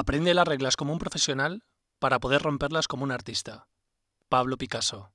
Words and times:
Aprende 0.00 0.32
las 0.32 0.48
reglas 0.48 0.76
como 0.76 0.94
un 0.94 0.98
profesional 0.98 1.62
para 1.98 2.20
poder 2.20 2.40
romperlas 2.40 2.88
como 2.88 3.04
un 3.04 3.12
artista. 3.12 3.68
Pablo 4.30 4.56
Picasso. 4.56 5.12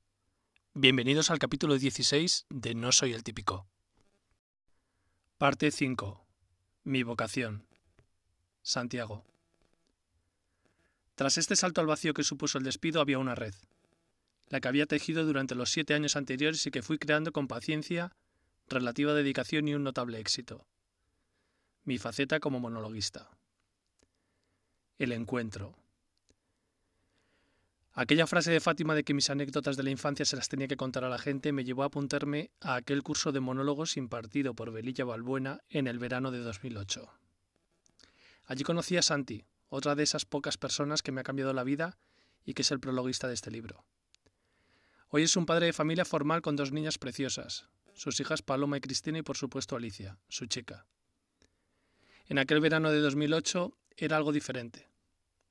Bienvenidos 0.75 1.31
al 1.31 1.39
capítulo 1.39 1.79
16 1.79 2.45
de 2.51 2.75
No 2.75 2.91
soy 2.91 3.13
el 3.13 3.23
típico. 3.23 3.67
Parte 5.39 5.71
5. 5.71 6.23
Mi 6.83 7.01
vocación. 7.01 7.65
Santiago. 8.61 9.25
Tras 11.15 11.39
este 11.39 11.55
salto 11.55 11.81
al 11.81 11.87
vacío 11.87 12.13
que 12.13 12.23
supuso 12.23 12.59
el 12.59 12.63
despido 12.63 13.01
había 13.01 13.17
una 13.17 13.33
red, 13.33 13.55
la 14.49 14.59
que 14.61 14.67
había 14.67 14.85
tejido 14.85 15.25
durante 15.25 15.55
los 15.55 15.71
siete 15.71 15.95
años 15.95 16.15
anteriores 16.15 16.63
y 16.67 16.69
que 16.69 16.83
fui 16.83 16.99
creando 16.99 17.31
con 17.31 17.47
paciencia, 17.47 18.15
relativa 18.69 19.15
dedicación 19.15 19.67
y 19.67 19.73
un 19.73 19.83
notable 19.83 20.19
éxito. 20.19 20.67
Mi 21.85 21.97
faceta 21.97 22.39
como 22.39 22.59
monologuista. 22.59 23.34
El 24.97 25.11
encuentro. 25.11 25.75
Aquella 27.91 28.27
frase 28.27 28.49
de 28.51 28.61
Fátima 28.61 28.95
de 28.95 29.03
que 29.03 29.13
mis 29.13 29.29
anécdotas 29.29 29.75
de 29.75 29.83
la 29.83 29.89
infancia 29.89 30.23
se 30.23 30.37
las 30.37 30.47
tenía 30.47 30.69
que 30.69 30.77
contar 30.77 31.03
a 31.03 31.09
la 31.09 31.17
gente 31.17 31.51
me 31.51 31.65
llevó 31.65 31.83
a 31.83 31.87
apuntarme 31.87 32.51
a 32.61 32.75
aquel 32.75 33.03
curso 33.03 33.33
de 33.33 33.41
monólogos 33.41 33.97
impartido 33.97 34.53
por 34.53 34.71
Belilla 34.71 35.03
Balbuena 35.03 35.59
en 35.67 35.87
el 35.87 35.99
verano 35.99 36.31
de 36.31 36.39
2008. 36.39 37.09
Allí 38.45 38.63
conocí 38.63 38.95
a 38.95 39.01
Santi, 39.01 39.43
otra 39.67 39.95
de 39.95 40.03
esas 40.03 40.23
pocas 40.23 40.57
personas 40.57 41.01
que 41.01 41.11
me 41.11 41.19
ha 41.19 41.25
cambiado 41.25 41.51
la 41.51 41.65
vida 41.65 41.97
y 42.45 42.53
que 42.53 42.61
es 42.61 42.71
el 42.71 42.79
prologuista 42.79 43.27
de 43.27 43.33
este 43.33 43.51
libro. 43.51 43.83
Hoy 45.09 45.23
es 45.23 45.35
un 45.35 45.45
padre 45.45 45.65
de 45.65 45.73
familia 45.73 46.05
formal 46.05 46.41
con 46.41 46.55
dos 46.55 46.71
niñas 46.71 46.97
preciosas, 46.97 47.67
sus 47.93 48.17
hijas 48.21 48.41
Paloma 48.41 48.77
y 48.77 48.81
Cristina 48.81 49.17
y 49.17 49.23
por 49.23 49.35
supuesto 49.35 49.75
Alicia, 49.75 50.19
su 50.29 50.45
chica. 50.45 50.85
En 52.27 52.37
aquel 52.39 52.61
verano 52.61 52.91
de 52.91 52.99
2008 52.99 53.77
era 53.97 54.17
algo 54.17 54.31
diferente. 54.31 54.89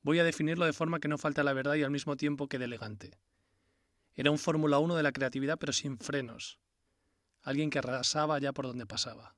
Voy 0.05 0.19
a 0.19 0.25
definirlo 0.25 0.67
de 0.67 0.75
forma 0.75 1.01
que 1.01 1.09
no 1.09 1.17
falte 1.17 1.41
a 1.41 1.45
la 1.45 1.55
verdad 1.55 1.75
y 1.75 1.83
al 1.83 1.91
mismo 1.91 2.17
tiempo 2.17 2.47
quede 2.47 2.67
elegante. 2.67 3.19
Era 4.15 4.31
un 4.31 4.39
Fórmula 4.39 4.79
1 4.79 4.95
de 4.95 5.03
la 5.03 5.13
creatividad 5.13 5.59
pero 5.59 5.73
sin 5.73 5.99
frenos. 5.99 6.59
Alguien 7.43 7.71
que 7.71 7.79
arrasaba 7.79 8.39
ya 8.39 8.53
por 8.53 8.67
donde 8.67 8.87
pasaba. 8.87 9.35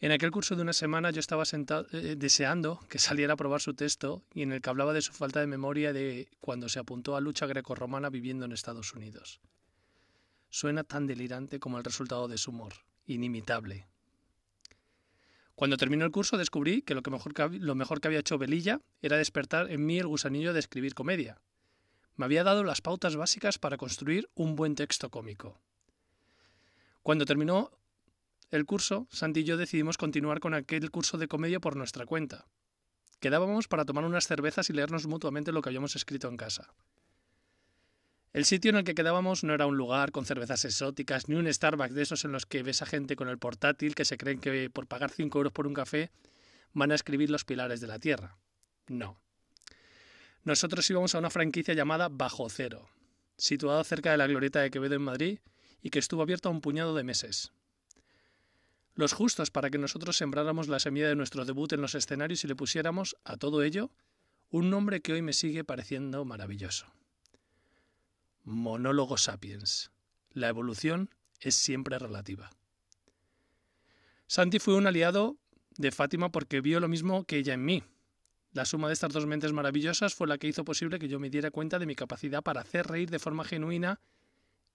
En 0.00 0.12
aquel 0.12 0.30
curso 0.30 0.54
de 0.54 0.62
una 0.62 0.74
semana 0.74 1.10
yo 1.10 1.18
estaba 1.18 1.46
sentado, 1.46 1.86
eh, 1.92 2.14
deseando 2.16 2.78
que 2.90 2.98
saliera 2.98 3.32
a 3.32 3.36
probar 3.36 3.62
su 3.62 3.74
texto 3.74 4.22
y 4.32 4.42
en 4.42 4.52
el 4.52 4.60
que 4.60 4.70
hablaba 4.70 4.92
de 4.92 5.02
su 5.02 5.12
falta 5.12 5.40
de 5.40 5.46
memoria 5.46 5.94
de 5.94 6.28
cuando 6.40 6.68
se 6.68 6.78
apuntó 6.78 7.16
a 7.16 7.20
lucha 7.20 7.46
grecorromana 7.46 8.10
viviendo 8.10 8.44
en 8.44 8.52
Estados 8.52 8.92
Unidos. 8.92 9.40
Suena 10.50 10.84
tan 10.84 11.06
delirante 11.06 11.58
como 11.58 11.78
el 11.78 11.84
resultado 11.84 12.28
de 12.28 12.38
su 12.38 12.50
humor, 12.50 12.74
inimitable, 13.06 13.88
cuando 15.58 15.76
terminó 15.76 16.04
el 16.04 16.12
curso 16.12 16.36
descubrí 16.36 16.82
que 16.82 16.94
lo, 16.94 17.02
que 17.02 17.10
mejor 17.10 17.34
que 17.34 17.48
lo 17.58 17.74
mejor 17.74 18.00
que 18.00 18.06
había 18.06 18.20
hecho 18.20 18.38
Belilla 18.38 18.80
era 19.02 19.16
despertar 19.16 19.72
en 19.72 19.84
mí 19.84 19.98
el 19.98 20.06
gusanillo 20.06 20.52
de 20.52 20.60
escribir 20.60 20.94
comedia. 20.94 21.40
Me 22.14 22.26
había 22.26 22.44
dado 22.44 22.62
las 22.62 22.80
pautas 22.80 23.16
básicas 23.16 23.58
para 23.58 23.76
construir 23.76 24.30
un 24.36 24.54
buen 24.54 24.76
texto 24.76 25.10
cómico. 25.10 25.60
Cuando 27.02 27.24
terminó 27.24 27.72
el 28.52 28.66
curso, 28.66 29.08
Santi 29.10 29.40
y 29.40 29.44
yo 29.44 29.56
decidimos 29.56 29.98
continuar 29.98 30.38
con 30.38 30.54
aquel 30.54 30.92
curso 30.92 31.18
de 31.18 31.26
comedia 31.26 31.58
por 31.58 31.74
nuestra 31.74 32.06
cuenta. 32.06 32.46
Quedábamos 33.18 33.66
para 33.66 33.84
tomar 33.84 34.04
unas 34.04 34.28
cervezas 34.28 34.70
y 34.70 34.74
leernos 34.74 35.08
mutuamente 35.08 35.50
lo 35.50 35.60
que 35.60 35.70
habíamos 35.70 35.96
escrito 35.96 36.28
en 36.28 36.36
casa. 36.36 36.72
El 38.38 38.44
sitio 38.44 38.68
en 38.68 38.76
el 38.76 38.84
que 38.84 38.94
quedábamos 38.94 39.42
no 39.42 39.52
era 39.52 39.66
un 39.66 39.76
lugar 39.76 40.12
con 40.12 40.24
cervezas 40.24 40.64
exóticas, 40.64 41.28
ni 41.28 41.34
un 41.34 41.52
Starbucks 41.52 41.92
de 41.92 42.02
esos 42.02 42.24
en 42.24 42.30
los 42.30 42.46
que 42.46 42.62
ves 42.62 42.82
a 42.82 42.86
gente 42.86 43.16
con 43.16 43.28
el 43.28 43.36
portátil 43.36 43.96
que 43.96 44.04
se 44.04 44.16
creen 44.16 44.38
que 44.38 44.70
por 44.70 44.86
pagar 44.86 45.10
5 45.10 45.36
euros 45.36 45.52
por 45.52 45.66
un 45.66 45.74
café 45.74 46.12
van 46.72 46.92
a 46.92 46.94
escribir 46.94 47.30
los 47.30 47.44
pilares 47.44 47.80
de 47.80 47.88
la 47.88 47.98
Tierra. 47.98 48.38
No. 48.86 49.18
Nosotros 50.44 50.88
íbamos 50.88 51.16
a 51.16 51.18
una 51.18 51.30
franquicia 51.30 51.74
llamada 51.74 52.08
Bajo 52.08 52.48
Cero, 52.48 52.88
situada 53.36 53.82
cerca 53.82 54.12
de 54.12 54.18
la 54.18 54.28
Glorieta 54.28 54.60
de 54.60 54.70
Quevedo 54.70 54.94
en 54.94 55.02
Madrid 55.02 55.40
y 55.82 55.90
que 55.90 55.98
estuvo 55.98 56.22
abierta 56.22 56.48
un 56.48 56.60
puñado 56.60 56.94
de 56.94 57.02
meses. 57.02 57.50
Los 58.94 59.14
justos 59.14 59.50
para 59.50 59.68
que 59.68 59.78
nosotros 59.78 60.16
sembráramos 60.16 60.68
la 60.68 60.78
semilla 60.78 61.08
de 61.08 61.16
nuestro 61.16 61.44
debut 61.44 61.72
en 61.72 61.80
los 61.80 61.96
escenarios 61.96 62.44
y 62.44 62.46
le 62.46 62.54
pusiéramos 62.54 63.16
a 63.24 63.36
todo 63.36 63.64
ello 63.64 63.90
un 64.48 64.70
nombre 64.70 65.00
que 65.00 65.14
hoy 65.14 65.22
me 65.22 65.32
sigue 65.32 65.64
pareciendo 65.64 66.24
maravilloso. 66.24 66.86
Monólogo 68.48 69.18
sapiens. 69.18 69.92
La 70.32 70.48
evolución 70.48 71.10
es 71.38 71.54
siempre 71.54 71.98
relativa. 71.98 72.48
Santi 74.26 74.58
fue 74.58 74.74
un 74.74 74.86
aliado 74.86 75.36
de 75.76 75.92
Fátima 75.92 76.32
porque 76.32 76.62
vio 76.62 76.80
lo 76.80 76.88
mismo 76.88 77.24
que 77.24 77.36
ella 77.36 77.52
en 77.52 77.66
mí. 77.66 77.84
La 78.54 78.64
suma 78.64 78.88
de 78.88 78.94
estas 78.94 79.12
dos 79.12 79.26
mentes 79.26 79.52
maravillosas 79.52 80.14
fue 80.14 80.26
la 80.26 80.38
que 80.38 80.48
hizo 80.48 80.64
posible 80.64 80.98
que 80.98 81.08
yo 81.08 81.20
me 81.20 81.28
diera 81.28 81.50
cuenta 81.50 81.78
de 81.78 81.84
mi 81.84 81.94
capacidad 81.94 82.42
para 82.42 82.62
hacer 82.62 82.86
reír 82.86 83.10
de 83.10 83.18
forma 83.18 83.44
genuina 83.44 84.00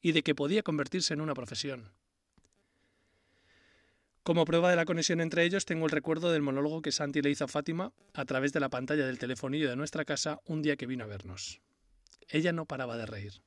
y 0.03 0.11
de 0.11 0.21
que 0.21 0.35
podía 0.35 0.61
convertirse 0.61 1.15
en 1.15 1.21
una 1.21 1.33
profesión. 1.33 1.93
Como 4.21 4.45
prueba 4.45 4.69
de 4.69 4.75
la 4.75 4.85
conexión 4.85 5.19
entre 5.19 5.45
ellos, 5.45 5.65
tengo 5.65 5.85
el 5.85 5.91
recuerdo 5.91 6.31
del 6.31 6.43
monólogo 6.43 6.83
que 6.83 6.91
Santi 6.91 7.23
le 7.23 7.31
hizo 7.31 7.45
a 7.45 7.47
Fátima 7.47 7.91
a 8.13 8.25
través 8.25 8.53
de 8.53 8.59
la 8.59 8.69
pantalla 8.69 9.07
del 9.07 9.17
telefonillo 9.17 9.67
de 9.67 9.75
nuestra 9.75 10.05
casa 10.05 10.41
un 10.45 10.61
día 10.61 10.75
que 10.75 10.85
vino 10.85 11.05
a 11.05 11.07
vernos. 11.07 11.59
Ella 12.29 12.51
no 12.53 12.65
paraba 12.65 12.97
de 12.97 13.07
reír. 13.07 13.41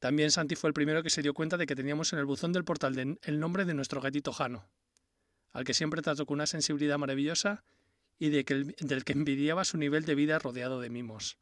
También 0.00 0.30
Santi 0.30 0.56
fue 0.56 0.68
el 0.68 0.74
primero 0.74 1.02
que 1.02 1.10
se 1.10 1.20
dio 1.20 1.34
cuenta 1.34 1.58
de 1.58 1.66
que 1.66 1.76
teníamos 1.76 2.12
en 2.14 2.18
el 2.18 2.24
buzón 2.24 2.52
del 2.52 2.64
portal 2.64 3.18
el 3.22 3.38
nombre 3.38 3.66
de 3.66 3.74
nuestro 3.74 4.00
gatito 4.00 4.32
Jano, 4.32 4.66
al 5.52 5.64
que 5.64 5.74
siempre 5.74 6.00
trató 6.00 6.24
con 6.24 6.36
una 6.36 6.46
sensibilidad 6.46 6.98
maravillosa 6.98 7.64
y 8.18 8.30
del 8.30 9.04
que 9.04 9.12
envidiaba 9.12 9.64
su 9.64 9.76
nivel 9.76 10.06
de 10.06 10.14
vida 10.14 10.38
rodeado 10.38 10.80
de 10.80 10.88
mimos. 10.88 11.36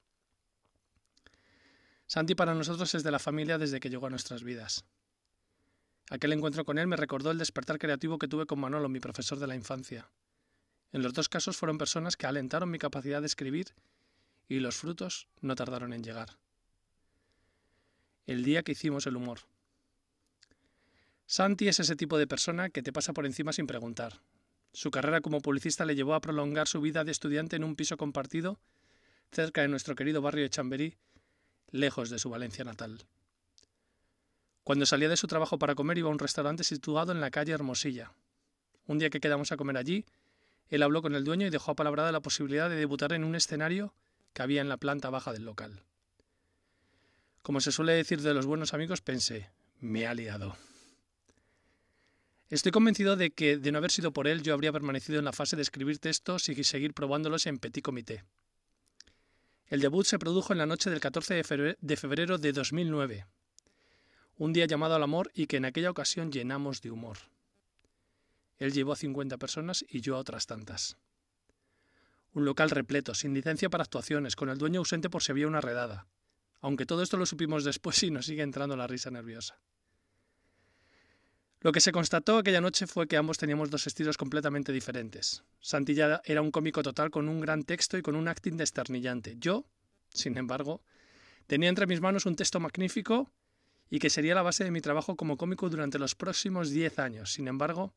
Santi 2.09 2.35
para 2.35 2.55
nosotros 2.55 2.93
es 2.97 3.05
de 3.05 3.13
la 3.13 3.21
familia 3.21 3.59
desde 3.59 3.79
que 3.79 3.91
llegó 3.91 4.07
a 4.07 4.11
nuestras 4.11 4.43
vidas. 4.43 4.85
Aquel 6.11 6.33
encuentro 6.33 6.65
con 6.65 6.79
él 6.79 6.89
me 6.89 6.97
recordó 6.97 7.31
el 7.31 7.39
despertar 7.39 7.79
creativo 7.79 8.19
que 8.19 8.29
tuve 8.29 8.47
con 8.47 8.59
Manolo, 8.59 8.89
mi 8.89 8.99
profesor 8.99 9.39
de 9.39 9.47
la 9.47 9.55
infancia. 9.55 10.11
En 10.91 11.03
los 11.03 11.13
dos 11.13 11.29
casos 11.29 11.57
fueron 11.57 11.79
personas 11.79 12.17
que 12.17 12.27
alentaron 12.27 12.71
mi 12.71 12.79
capacidad 12.79 13.21
de 13.21 13.27
escribir 13.27 13.75
y 14.49 14.59
los 14.59 14.77
frutos 14.77 15.29
no 15.43 15.55
tardaron 15.55 15.93
en 15.93 16.03
llegar 16.03 16.39
el 18.29 18.45
día 18.45 18.63
que 18.63 18.73
hicimos 18.73 19.07
el 19.07 19.17
humor. 19.17 19.41
Santi 21.27 21.67
es 21.67 21.81
ese 21.81 21.97
tipo 21.97 22.19
de 22.19 22.27
persona 22.27 22.69
que 22.69 22.83
te 22.83 22.93
pasa 22.93 23.15
por 23.15 23.25
encima 23.25 23.55
sin 23.55 23.67
preguntar. 23.67 24.21
Su 24.73 24.91
carrera 24.91 25.23
como 25.23 25.41
publicista 25.41 25.87
le 25.87 25.95
llevó 25.95 26.13
a 26.13 26.21
prolongar 26.21 26.69
su 26.69 26.83
vida 26.83 27.05
de 27.05 27.11
estudiante 27.11 27.57
en 27.57 27.65
un 27.65 27.75
piso 27.75 27.97
compartido 27.97 28.59
cerca 29.33 29.63
de 29.63 29.69
nuestro 29.69 29.95
querido 29.95 30.21
barrio 30.21 30.43
de 30.43 30.51
Chamberí, 30.51 30.97
lejos 31.71 32.11
de 32.11 32.19
su 32.19 32.29
Valencia 32.29 32.65
natal. 32.65 33.07
Cuando 34.63 34.85
salía 34.85 35.09
de 35.09 35.17
su 35.17 35.27
trabajo 35.27 35.59
para 35.59 35.75
comer 35.75 35.97
iba 35.97 36.11
a 36.11 36.13
un 36.13 36.19
restaurante 36.19 36.65
situado 36.65 37.13
en 37.13 37.23
la 37.23 37.31
calle 37.31 37.55
Hermosilla. 37.55 38.13
Un 38.87 38.99
día 38.99 39.09
que 39.09 39.21
quedamos 39.21 39.53
a 39.53 39.57
comer 39.57 39.79
allí, 39.79 40.05
él 40.69 40.83
habló 40.83 41.01
con 41.01 41.15
el 41.15 41.25
dueño 41.25 41.47
y 41.47 41.51
dejó 41.51 41.71
apalabrada 41.71 42.13
la 42.13 42.21
posibilidad 42.21 42.69
de 42.69 42.77
debutar 42.77 43.15
en 43.15 43.25
un 43.25 43.35
escenario 43.35 43.95
que 44.35 44.43
había 44.43 44.61
en 44.61 44.69
la 44.69 44.77
planta 44.77 45.09
baja 45.09 45.33
del 45.33 45.47
local. 45.47 45.83
Como 47.49 47.63
se 47.63 47.73
suele 47.73 47.95
decir 47.95 48.21
de 48.21 48.35
los 48.35 48.45
buenos 48.45 48.75
amigos, 48.75 49.01
pensé, 49.01 49.49
me 49.81 50.07
ha 50.07 50.13
liado. 50.13 50.55
Estoy 52.51 52.73
convencido 52.73 53.17
de 53.17 53.31
que, 53.31 53.57
de 53.57 53.73
no 53.73 53.79
haber 53.79 53.91
sido 53.91 54.13
por 54.13 54.29
él, 54.29 54.43
yo 54.43 54.53
habría 54.53 54.71
permanecido 54.71 55.19
en 55.19 55.25
la 55.25 55.33
fase 55.33 55.57
de 55.57 55.63
escribir 55.63 55.99
textos 55.99 56.51
y 56.51 56.63
seguir 56.63 56.93
probándolos 56.93 57.47
en 57.47 57.59
petit 57.59 57.83
comité. 57.83 58.23
El 59.69 59.81
debut 59.81 60.05
se 60.05 60.19
produjo 60.19 60.53
en 60.53 60.59
la 60.59 60.67
noche 60.67 60.91
del 60.91 61.01
14 61.01 61.43
de 61.81 61.97
febrero 61.97 62.37
de 62.37 62.53
2009, 62.53 63.25
un 64.37 64.53
día 64.53 64.67
llamado 64.67 64.97
al 64.97 65.03
amor 65.03 65.31
y 65.33 65.47
que 65.47 65.57
en 65.57 65.65
aquella 65.65 65.91
ocasión 65.91 66.31
llenamos 66.31 66.83
de 66.83 66.91
humor. 66.91 67.17
Él 68.59 68.75
llevó 68.75 68.93
a 68.93 68.97
50 68.97 69.39
personas 69.39 69.87
y 69.89 70.03
yo 70.03 70.17
a 70.17 70.19
otras 70.19 70.47
tantas. 70.47 70.99
Un 72.35 72.45
local 72.45 72.69
repleto, 72.69 73.15
sin 73.15 73.33
licencia 73.33 73.71
para 73.71 73.85
actuaciones, 73.85 74.37
con 74.37 74.51
el 74.51 74.59
dueño 74.59 74.81
ausente 74.81 75.09
por 75.09 75.23
si 75.23 75.33
había 75.33 75.47
una 75.47 75.63
redada 75.63 76.07
aunque 76.61 76.87
todo 76.87 77.03
esto 77.03 77.17
lo 77.17 77.27
supimos 77.27 77.65
después 77.65 78.03
y 78.03 78.11
nos 78.11 78.27
sigue 78.27 78.43
entrando 78.43 78.77
la 78.77 78.87
risa 78.87 79.11
nerviosa. 79.11 79.59
Lo 81.61 81.73
que 81.73 81.81
se 81.81 81.91
constató 81.91 82.39
aquella 82.39 82.61
noche 82.61 82.87
fue 82.87 83.09
que 83.09 83.17
ambos 83.17 83.37
teníamos 83.37 83.69
dos 83.69 83.89
estilos 83.89 84.17
completamente 84.17 84.71
diferentes. 84.73 85.43
Santilla 85.61 86.23
era 86.25 86.41
un 86.41 86.53
cómico 86.53 86.85
total 86.85 87.11
con 87.11 87.29
un 87.29 87.41
gran 87.41 87.65
texto 87.65 87.99
y 87.99 88.03
con 88.03 88.15
un 88.15 88.29
acting 88.29 88.57
desternillante. 88.57 89.35
Yo, 89.39 89.67
sin 90.09 90.39
embargo, 90.39 90.83
tenía 91.49 91.69
entre 91.69 91.89
mis 91.89 92.01
manos 92.01 92.27
un 92.27 92.37
texto 92.37 92.61
magnífico 92.61 93.33
y 93.91 93.99
que 93.99 94.09
sería 94.09 94.37
la 94.37 94.43
base 94.43 94.63
de 94.63 94.71
mi 94.71 94.81
trabajo 94.81 95.17
como 95.17 95.37
cómico 95.37 95.69
durante 95.69 95.99
los 95.99 96.15
próximos 96.15 96.71
diez 96.71 97.01
años. 97.01 97.33
Sin 97.33 97.49
embargo, 97.49 97.93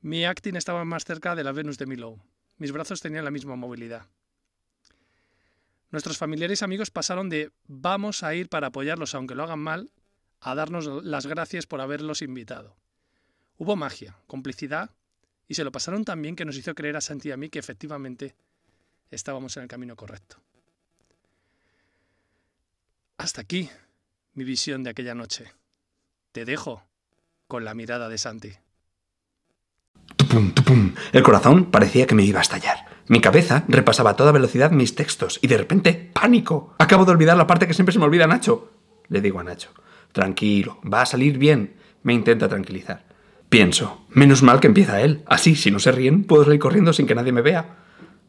mi 0.00 0.24
acting 0.24 0.56
estaba 0.56 0.84
más 0.84 1.04
cerca 1.04 1.36
de 1.36 1.44
la 1.44 1.52
Venus 1.52 1.78
de 1.78 1.86
Milo. 1.86 2.18
Mis 2.56 2.72
brazos 2.72 3.00
tenían 3.00 3.24
la 3.24 3.30
misma 3.30 3.54
movilidad. 3.54 4.08
Nuestros 5.90 6.18
familiares 6.18 6.60
y 6.60 6.64
amigos 6.64 6.90
pasaron 6.90 7.28
de 7.28 7.50
vamos 7.66 8.22
a 8.22 8.34
ir 8.34 8.48
para 8.48 8.68
apoyarlos 8.68 9.14
aunque 9.14 9.34
lo 9.34 9.42
hagan 9.42 9.58
mal 9.58 9.90
a 10.40 10.54
darnos 10.54 10.86
las 11.04 11.26
gracias 11.26 11.66
por 11.66 11.80
haberlos 11.80 12.22
invitado. 12.22 12.76
Hubo 13.58 13.76
magia, 13.76 14.16
complicidad 14.26 14.90
y 15.48 15.54
se 15.54 15.64
lo 15.64 15.72
pasaron 15.72 16.04
tan 16.04 16.22
bien 16.22 16.36
que 16.36 16.44
nos 16.44 16.56
hizo 16.56 16.74
creer 16.74 16.96
a 16.96 17.00
Santi 17.00 17.28
y 17.28 17.32
a 17.32 17.36
mí 17.36 17.50
que 17.50 17.58
efectivamente 17.58 18.34
estábamos 19.10 19.56
en 19.56 19.64
el 19.64 19.68
camino 19.68 19.96
correcto. 19.96 20.36
Hasta 23.18 23.42
aquí 23.42 23.68
mi 24.34 24.44
visión 24.44 24.82
de 24.82 24.90
aquella 24.90 25.14
noche. 25.14 25.52
Te 26.32 26.44
dejo 26.44 26.84
con 27.48 27.64
la 27.64 27.74
mirada 27.74 28.08
de 28.08 28.16
Santi. 28.16 28.52
El 31.12 31.22
corazón 31.22 31.70
parecía 31.70 32.06
que 32.06 32.14
me 32.14 32.22
iba 32.22 32.38
a 32.38 32.42
estallar. 32.42 32.89
Mi 33.10 33.20
cabeza 33.20 33.64
repasaba 33.66 34.10
a 34.10 34.14
toda 34.14 34.30
velocidad 34.30 34.70
mis 34.70 34.94
textos 34.94 35.40
y 35.42 35.48
de 35.48 35.58
repente, 35.58 36.12
pánico. 36.12 36.74
Acabo 36.78 37.04
de 37.04 37.10
olvidar 37.10 37.36
la 37.36 37.48
parte 37.48 37.66
que 37.66 37.74
siempre 37.74 37.92
se 37.92 37.98
me 37.98 38.04
olvida, 38.04 38.28
Nacho. 38.28 38.70
Le 39.08 39.20
digo 39.20 39.40
a 39.40 39.42
Nacho. 39.42 39.70
Tranquilo, 40.12 40.78
va 40.82 41.02
a 41.02 41.06
salir 41.06 41.36
bien. 41.36 41.74
Me 42.04 42.14
intenta 42.14 42.46
tranquilizar. 42.46 43.04
Pienso, 43.48 44.06
menos 44.10 44.44
mal 44.44 44.60
que 44.60 44.68
empieza 44.68 45.00
él. 45.00 45.24
Así, 45.26 45.56
si 45.56 45.72
no 45.72 45.80
se 45.80 45.90
ríen, 45.90 46.22
puedo 46.22 46.44
salir 46.44 46.60
corriendo 46.60 46.92
sin 46.92 47.08
que 47.08 47.16
nadie 47.16 47.32
me 47.32 47.42
vea. 47.42 47.78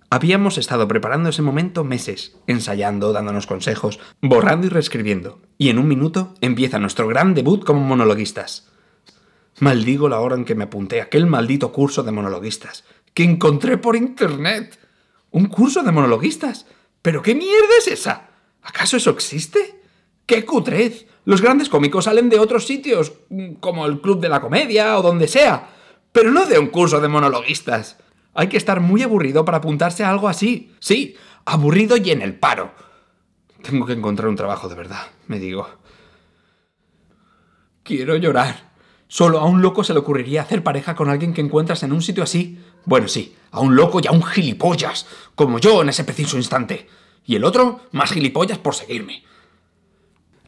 Habíamos 0.10 0.57
estado 0.57 0.88
preparando 0.88 1.30
ese 1.30 1.44
momento 1.44 1.83
meses, 1.83 2.36
ensayando, 2.48 3.13
dándonos 3.13 3.45
consejos, 3.45 4.00
borrando 4.19 4.66
y 4.66 4.72
reescribiendo. 4.72 5.44
Y 5.60 5.69
en 5.69 5.78
un 5.78 5.88
minuto 5.88 6.33
empieza 6.42 6.80
nuestro 6.80 7.07
gran 7.07 7.36
debut 7.36 7.63
como 7.63 7.81
monologuistas. 7.81 8.70
Maldigo 9.61 10.09
la 10.09 10.19
hora 10.19 10.35
en 10.35 10.43
que 10.43 10.55
me 10.55 10.63
apunté 10.63 10.99
a 10.99 11.03
aquel 11.03 11.27
maldito 11.27 11.71
curso 11.71 12.01
de 12.01 12.11
monologuistas, 12.11 12.83
que 13.13 13.23
encontré 13.23 13.77
por 13.77 13.95
internet. 13.95 14.79
¿Un 15.29 15.45
curso 15.45 15.83
de 15.83 15.91
monologuistas? 15.91 16.65
¿Pero 17.03 17.21
qué 17.21 17.35
mierda 17.35 17.77
es 17.77 17.87
esa? 17.87 18.31
¿Acaso 18.63 18.97
eso 18.97 19.11
existe? 19.11 19.79
¡Qué 20.25 20.45
cutrez! 20.45 21.05
Los 21.25 21.43
grandes 21.43 21.69
cómicos 21.69 22.05
salen 22.05 22.27
de 22.27 22.39
otros 22.39 22.65
sitios, 22.65 23.13
como 23.59 23.85
el 23.85 24.01
Club 24.01 24.19
de 24.19 24.29
la 24.29 24.41
Comedia 24.41 24.97
o 24.97 25.03
donde 25.03 25.27
sea, 25.27 25.69
pero 26.11 26.31
no 26.31 26.47
de 26.47 26.57
un 26.57 26.67
curso 26.67 26.99
de 26.99 27.07
monologuistas. 27.07 27.97
Hay 28.33 28.47
que 28.47 28.57
estar 28.57 28.79
muy 28.79 29.03
aburrido 29.03 29.45
para 29.45 29.59
apuntarse 29.59 30.03
a 30.03 30.09
algo 30.09 30.27
así. 30.27 30.73
Sí, 30.79 31.15
aburrido 31.45 31.97
y 31.97 32.09
en 32.09 32.23
el 32.23 32.33
paro. 32.33 32.71
Tengo 33.61 33.85
que 33.85 33.93
encontrar 33.93 34.27
un 34.27 34.35
trabajo 34.35 34.67
de 34.69 34.75
verdad, 34.75 35.05
me 35.27 35.37
digo. 35.37 35.69
Quiero 37.83 38.15
llorar. 38.15 38.70
Solo 39.11 39.39
a 39.39 39.45
un 39.45 39.61
loco 39.61 39.83
se 39.83 39.91
le 39.91 39.99
ocurriría 39.99 40.41
hacer 40.41 40.63
pareja 40.63 40.95
con 40.95 41.09
alguien 41.09 41.33
que 41.33 41.41
encuentras 41.41 41.83
en 41.83 41.91
un 41.91 42.01
sitio 42.01 42.23
así. 42.23 42.59
Bueno, 42.85 43.09
sí, 43.09 43.35
a 43.51 43.59
un 43.59 43.75
loco 43.75 43.99
y 44.01 44.07
a 44.07 44.11
un 44.13 44.23
gilipollas, 44.23 45.05
como 45.35 45.59
yo 45.59 45.81
en 45.81 45.89
ese 45.89 46.05
preciso 46.05 46.37
instante. 46.37 46.87
Y 47.25 47.35
el 47.35 47.43
otro, 47.43 47.81
más 47.91 48.13
gilipollas 48.13 48.57
por 48.57 48.73
seguirme. 48.73 49.21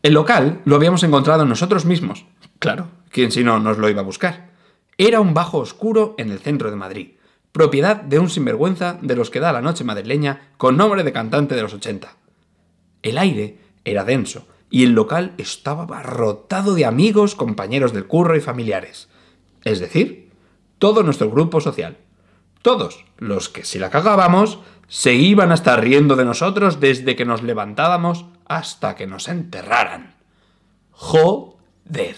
El 0.01 0.13
local 0.13 0.62
lo 0.63 0.77
habíamos 0.77 1.04
encontrado 1.04 1.44
nosotros 1.44 1.83
mismos. 1.83 2.25
Claro, 2.60 2.88
¿quién 3.10 3.33
si 3.33 3.44
no 3.44 3.60
nos 3.60 3.80
lo 3.80 3.89
iba 3.89 4.00
a 4.00 4.06
buscar? 4.06 4.51
Era 4.98 5.19
un 5.19 5.33
bajo 5.33 5.57
oscuro 5.57 6.15
en 6.18 6.31
el 6.31 6.39
centro 6.39 6.69
de 6.69 6.77
Madrid, 6.77 7.10
propiedad 7.51 7.98
de 7.98 8.19
un 8.19 8.30
sinvergüenza 8.30 8.98
de 9.01 9.18
los 9.18 9.30
que 9.30 9.42
da 9.42 9.51
la 9.51 9.60
noche 9.60 9.83
madrileña 9.83 10.54
con 10.56 10.77
nombre 10.77 11.04
de 11.04 11.12
cantante 11.12 11.56
de 11.56 11.63
los 11.63 11.74
80. 11.74 12.15
El 13.01 13.18
aire 13.18 13.57
era 13.83 14.06
denso 14.06 14.48
y 14.74 14.86
el 14.86 14.94
local 14.94 15.36
estaba 15.38 15.84
abarrotado 15.84 16.74
de 16.74 16.84
amigos, 16.84 17.36
compañeros 17.36 17.94
del 17.94 18.08
curro 18.08 18.36
y 18.36 18.42
familiares. 18.42 19.08
Es 19.64 19.80
decir, 19.80 20.31
todo 20.80 21.04
nuestro 21.04 21.30
grupo 21.30 21.62
social. 21.62 22.00
Todos 22.64 23.06
los 23.20 23.50
que 23.50 23.66
si 23.66 23.78
la 23.78 23.92
cagábamos 23.92 24.58
se 24.88 25.14
iban 25.14 25.52
a 25.52 25.54
estar 25.54 25.80
riendo 25.80 26.16
de 26.16 26.25
nosotros 26.25 26.80
desde 26.80 27.16
que 27.16 27.24
nos 27.24 27.44
levantábamos 27.44 28.25
hasta 28.48 28.96
que 28.96 29.06
nos 29.06 29.28
enterraran. 29.28 30.16
Joder. 30.90 32.18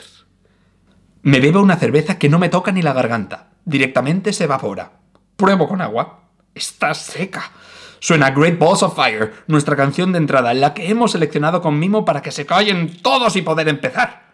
Me 1.23 1.41
bebo 1.41 1.61
una 1.61 1.75
cerveza 1.75 2.17
que 2.17 2.29
no 2.29 2.39
me 2.39 2.47
toca 2.47 2.71
ni 2.71 2.81
la 2.81 2.93
garganta. 2.93 3.49
Directamente 3.65 4.31
se 4.31 4.45
evapora. 4.45 5.01
Pruebo 5.35 5.67
con 5.67 5.81
agua. 5.81 6.24
Está 6.55 6.93
seca. 6.93 7.51
Suena 7.99 8.31
Great 8.31 8.57
Balls 8.57 8.83
of 8.83 8.95
Fire, 8.95 9.33
nuestra 9.47 9.75
canción 9.75 10.11
de 10.11 10.19
entrada, 10.19 10.53
la 10.53 10.73
que 10.73 10.89
hemos 10.89 11.11
seleccionado 11.11 11.61
con 11.61 11.77
mimo 11.77 12.05
para 12.05 12.21
que 12.21 12.31
se 12.31 12.45
callen 12.45 12.97
todos 13.01 13.35
y 13.35 13.41
poder 13.41 13.67
empezar. 13.67 14.33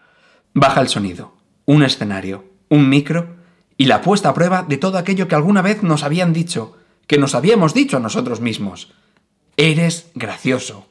Baja 0.54 0.80
el 0.80 0.88
sonido, 0.88 1.36
un 1.64 1.82
escenario, 1.82 2.44
un 2.68 2.88
micro 2.88 3.36
y 3.76 3.86
la 3.86 4.02
puesta 4.02 4.28
a 4.28 4.34
prueba 4.34 4.62
de 4.62 4.76
todo 4.76 4.98
aquello 4.98 5.26
que 5.26 5.34
alguna 5.34 5.62
vez 5.62 5.82
nos 5.82 6.04
habían 6.04 6.32
dicho, 6.32 6.76
que 7.06 7.18
nos 7.18 7.34
habíamos 7.34 7.74
dicho 7.74 7.96
a 7.96 8.00
nosotros 8.00 8.40
mismos. 8.40 8.92
Eres 9.56 10.10
gracioso. 10.14 10.86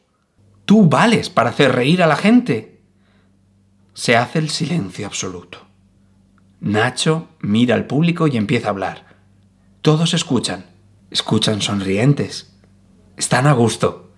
Tú 0.66 0.90
vales 0.90 1.30
para 1.30 1.52
hacer 1.52 1.74
reír 1.74 2.04
a 2.04 2.08
la 2.08 2.16
gente. 2.16 2.82
Se 3.94 4.18
hace 4.18 4.40
el 4.40 4.50
silencio 4.50 5.06
absoluto. 5.06 5.68
Nacho 6.60 7.30
mira 7.40 7.76
al 7.76 7.86
público 7.86 8.28
y 8.28 8.38
empieza 8.38 8.68
a 8.68 8.72
hablar. 8.72 9.18
Todos 9.82 10.14
escuchan, 10.14 10.71
escuchan 11.12 11.62
sonrientes. 11.62 12.56
Están 13.18 13.46
a 13.46 13.54
gusto. 13.54 14.12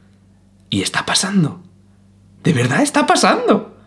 Y 0.69 0.81
está 0.81 1.06
pasando. 1.06 1.62
De 2.44 2.54
verdad 2.54 2.81
está 2.81 3.06
pasando. 3.06 3.78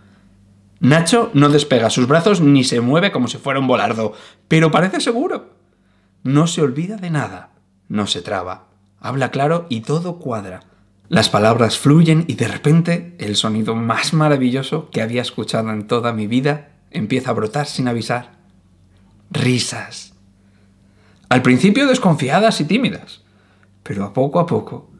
Nacho 0.80 1.30
no 1.32 1.48
despega 1.48 1.88
sus 1.88 2.06
brazos 2.06 2.40
ni 2.40 2.64
se 2.64 2.80
mueve 2.80 3.12
como 3.12 3.28
si 3.28 3.38
fuera 3.38 3.60
un 3.60 3.66
volardo, 3.66 4.12
pero 4.48 4.70
parece 4.70 5.00
seguro. 5.00 5.54
No 6.22 6.46
se 6.46 6.60
olvida 6.60 6.96
de 6.96 7.10
nada, 7.10 7.50
no 7.88 8.06
se 8.06 8.20
traba, 8.20 8.66
habla 9.00 9.30
claro 9.30 9.66
y 9.70 9.80
todo 9.80 10.18
cuadra. 10.18 10.64
Las 11.08 11.28
palabras 11.28 11.78
fluyen 11.78 12.24
y 12.26 12.34
de 12.34 12.48
repente 12.48 13.14
el 13.18 13.36
sonido 13.36 13.74
más 13.76 14.12
maravilloso 14.12 14.90
que 14.90 15.02
había 15.02 15.22
escuchado 15.22 15.70
en 15.70 15.86
toda 15.86 16.12
mi 16.12 16.26
vida 16.26 16.72
empieza 16.90 17.30
a 17.30 17.34
brotar 17.34 17.66
sin 17.66 17.88
avisar. 17.88 18.32
Risas. 19.30 20.15
Al 21.28 21.42
principio 21.42 21.86
desconfiadas 21.86 22.60
y 22.60 22.64
tímidas, 22.64 23.22
pero 23.82 24.04
a 24.04 24.12
poco 24.12 24.38
a 24.38 24.46
poco, 24.46 24.90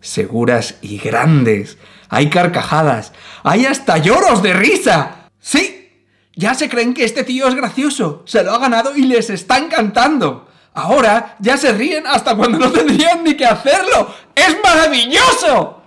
seguras 0.00 0.76
y 0.82 0.98
grandes. 0.98 1.78
Hay 2.08 2.28
carcajadas, 2.30 3.12
hay 3.42 3.66
hasta 3.66 3.98
lloros 3.98 4.42
de 4.42 4.52
risa. 4.52 5.30
Sí, 5.40 6.04
ya 6.36 6.54
se 6.54 6.68
creen 6.68 6.94
que 6.94 7.04
este 7.04 7.24
tío 7.24 7.48
es 7.48 7.54
gracioso, 7.54 8.22
se 8.26 8.44
lo 8.44 8.52
ha 8.52 8.58
ganado 8.58 8.94
y 8.94 9.02
les 9.02 9.30
está 9.30 9.58
encantando. 9.58 10.48
Ahora 10.74 11.36
ya 11.38 11.56
se 11.56 11.72
ríen 11.72 12.06
hasta 12.06 12.36
cuando 12.36 12.58
no 12.58 12.70
tendrían 12.70 13.22
ni 13.24 13.36
que 13.36 13.46
hacerlo. 13.46 14.12
¡Es 14.34 14.56
maravilloso! 14.62 15.82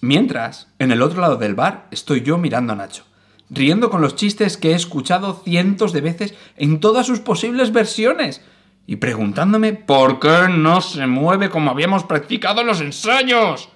Mientras, 0.00 0.68
en 0.78 0.90
el 0.90 1.02
otro 1.02 1.20
lado 1.20 1.36
del 1.36 1.54
bar, 1.54 1.86
estoy 1.90 2.22
yo 2.22 2.38
mirando 2.38 2.72
a 2.72 2.76
Nacho, 2.76 3.04
riendo 3.52 3.90
con 3.90 4.00
los 4.00 4.16
chistes 4.16 4.56
que 4.56 4.72
he 4.72 4.74
escuchado 4.74 5.40
cientos 5.44 5.92
de 5.92 6.00
veces 6.00 6.34
en 6.56 6.80
todas 6.80 7.06
sus 7.06 7.20
posibles 7.20 7.72
versiones, 7.72 8.40
y 8.86 8.96
preguntándome 8.96 9.74
por 9.74 10.18
qué 10.18 10.48
no 10.50 10.80
se 10.80 11.06
mueve 11.06 11.50
como 11.50 11.70
habíamos 11.70 12.02
practicado 12.04 12.62
en 12.62 12.66
los 12.66 12.80
ensayos. 12.80 13.68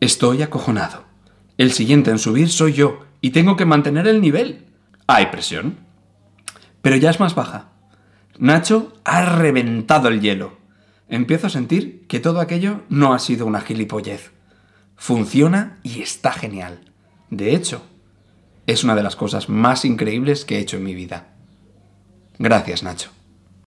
Estoy 0.00 0.42
acojonado. 0.42 1.04
El 1.58 1.72
siguiente 1.72 2.10
en 2.10 2.18
subir 2.18 2.48
soy 2.48 2.72
yo, 2.72 3.00
y 3.20 3.30
tengo 3.30 3.56
que 3.56 3.66
mantener 3.66 4.06
el 4.06 4.20
nivel. 4.20 4.66
Hay 5.06 5.26
presión. 5.26 5.78
Pero 6.80 6.96
ya 6.96 7.10
es 7.10 7.20
más 7.20 7.34
baja. 7.34 7.72
Nacho 8.38 8.92
ha 9.04 9.24
reventado 9.24 10.08
el 10.08 10.20
hielo. 10.20 10.58
Empiezo 11.08 11.48
a 11.48 11.50
sentir 11.50 12.06
que 12.06 12.20
todo 12.20 12.40
aquello 12.40 12.82
no 12.88 13.12
ha 13.12 13.18
sido 13.18 13.46
una 13.46 13.60
gilipollez. 13.60 14.32
Funciona 14.96 15.78
y 15.82 16.00
está 16.00 16.32
genial. 16.32 16.92
De 17.30 17.54
hecho, 17.54 17.82
es 18.66 18.84
una 18.84 18.94
de 18.94 19.02
las 19.02 19.16
cosas 19.16 19.48
más 19.48 19.84
increíbles 19.84 20.44
que 20.44 20.56
he 20.56 20.60
hecho 20.60 20.76
en 20.76 20.84
mi 20.84 20.94
vida. 20.94 21.28
Gracias, 22.38 22.82
Nacho. 22.82 23.10